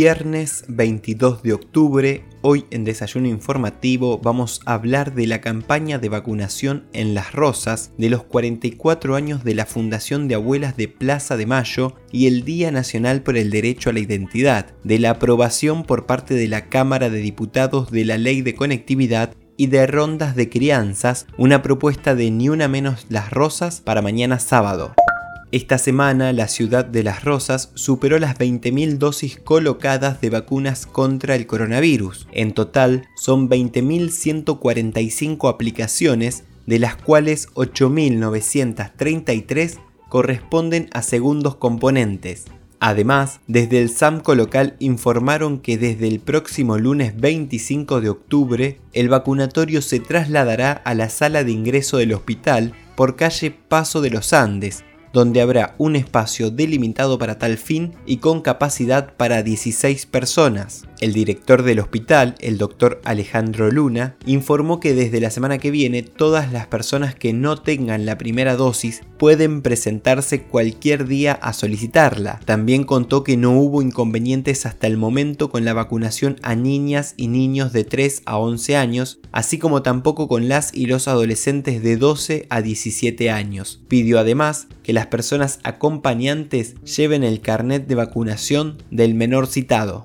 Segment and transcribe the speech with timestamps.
[0.00, 6.08] Viernes 22 de octubre, hoy en Desayuno Informativo vamos a hablar de la campaña de
[6.08, 11.36] vacunación en Las Rosas, de los 44 años de la Fundación de Abuelas de Plaza
[11.36, 15.82] de Mayo y el Día Nacional por el Derecho a la Identidad, de la aprobación
[15.82, 20.36] por parte de la Cámara de Diputados de la Ley de Conectividad y de rondas
[20.36, 24.94] de crianzas, una propuesta de Ni Una Menos Las Rosas para mañana sábado.
[25.50, 31.36] Esta semana la ciudad de Las Rosas superó las 20.000 dosis colocadas de vacunas contra
[31.36, 32.28] el coronavirus.
[32.32, 39.78] En total son 20.145 aplicaciones, de las cuales 8.933
[40.10, 42.44] corresponden a segundos componentes.
[42.78, 49.08] Además, desde el SAMCO local informaron que desde el próximo lunes 25 de octubre, el
[49.08, 54.32] vacunatorio se trasladará a la sala de ingreso del hospital por calle Paso de los
[54.32, 60.84] Andes, donde habrá un espacio delimitado para tal fin y con capacidad para 16 personas.
[61.00, 66.02] El director del hospital, el doctor Alejandro Luna, informó que desde la semana que viene
[66.02, 72.40] todas las personas que no tengan la primera dosis pueden presentarse cualquier día a solicitarla.
[72.44, 77.28] También contó que no hubo inconvenientes hasta el momento con la vacunación a niñas y
[77.28, 81.96] niños de 3 a 11 años, así como tampoco con las y los adolescentes de
[81.96, 83.80] 12 a 17 años.
[83.88, 90.04] Pidió además que las personas acompañantes lleven el carnet de vacunación del menor citado.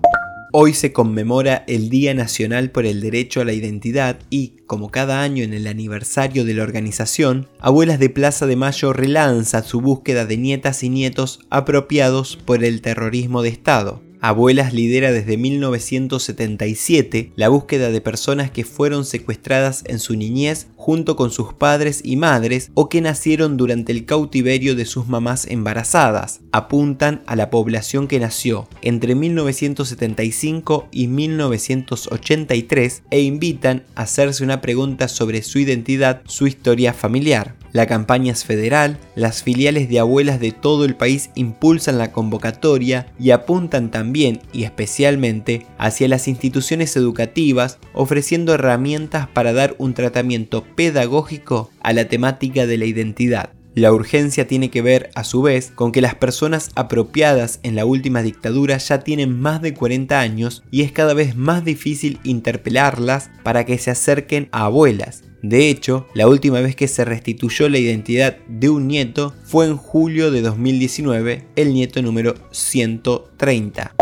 [0.52, 5.23] Hoy se conmemora el Día Nacional por el Derecho a la Identidad y, como cada
[5.23, 10.28] año en el aniversario de la organización, Abuelas de Plaza de Mayo relanza su búsqueda
[10.28, 14.03] de nietas y nietos apropiados por el terrorismo de Estado.
[14.25, 21.17] Abuelas lidera desde 1977 la búsqueda de personas que fueron secuestradas en su niñez junto
[21.17, 26.39] con sus padres y madres o que nacieron durante el cautiverio de sus mamás embarazadas.
[26.53, 34.62] Apuntan a la población que nació entre 1975 y 1983 e invitan a hacerse una
[34.62, 37.57] pregunta sobre su identidad, su historia familiar.
[37.73, 43.07] La campaña es federal, las filiales de abuelas de todo el país impulsan la convocatoria
[43.19, 50.63] y apuntan también y especialmente hacia las instituciones educativas ofreciendo herramientas para dar un tratamiento
[50.75, 53.50] pedagógico a la temática de la identidad.
[53.73, 57.85] La urgencia tiene que ver, a su vez, con que las personas apropiadas en la
[57.85, 63.31] última dictadura ya tienen más de 40 años y es cada vez más difícil interpelarlas
[63.41, 67.78] para que se acerquen a abuelas, de hecho, la última vez que se restituyó la
[67.78, 73.94] identidad de un nieto fue en julio de 2019, el nieto número 130.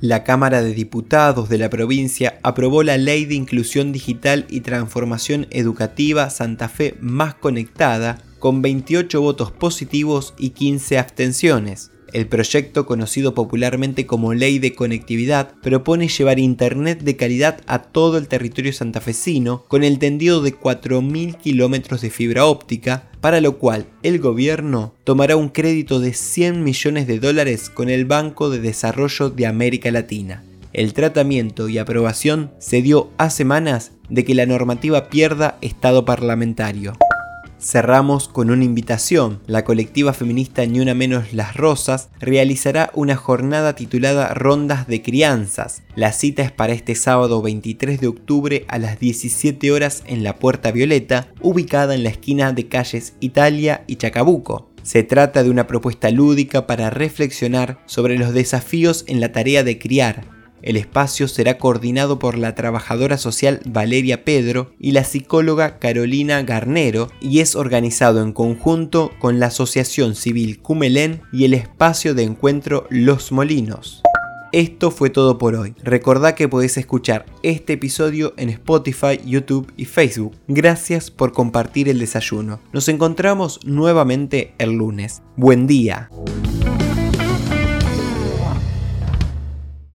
[0.00, 5.46] La Cámara de Diputados de la provincia aprobó la Ley de Inclusión Digital y Transformación
[5.50, 11.90] Educativa Santa Fe Más Conectada con 28 votos positivos y 15 abstenciones.
[12.12, 18.16] El proyecto, conocido popularmente como Ley de Conectividad, propone llevar Internet de calidad a todo
[18.16, 23.86] el territorio santafesino con el tendido de 4.000 kilómetros de fibra óptica, para lo cual
[24.02, 29.30] el gobierno tomará un crédito de 100 millones de dólares con el Banco de Desarrollo
[29.30, 30.44] de América Latina.
[30.72, 36.92] El tratamiento y aprobación se dio a semanas de que la normativa pierda estado parlamentario.
[37.58, 39.40] Cerramos con una invitación.
[39.46, 45.82] La colectiva feminista Ni Una Menos Las Rosas realizará una jornada titulada Rondas de Crianzas.
[45.94, 50.36] La cita es para este sábado 23 de octubre a las 17 horas en la
[50.38, 54.70] Puerta Violeta, ubicada en la esquina de calles Italia y Chacabuco.
[54.82, 59.78] Se trata de una propuesta lúdica para reflexionar sobre los desafíos en la tarea de
[59.78, 60.35] criar,
[60.66, 67.08] el espacio será coordinado por la trabajadora social Valeria Pedro y la psicóloga Carolina Garnero
[67.20, 72.86] y es organizado en conjunto con la Asociación Civil Cumelén y el espacio de encuentro
[72.90, 74.02] Los Molinos.
[74.52, 75.74] Esto fue todo por hoy.
[75.82, 80.34] Recordá que podés escuchar este episodio en Spotify, YouTube y Facebook.
[80.48, 82.60] Gracias por compartir el desayuno.
[82.72, 85.22] Nos encontramos nuevamente el lunes.
[85.36, 86.10] Buen día.